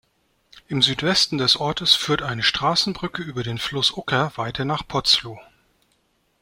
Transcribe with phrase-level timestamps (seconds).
[0.67, 5.39] Im Südwesten des Ortes führt eine Straßenbrücke über den Fluss Ucker weiter nach Potzlow.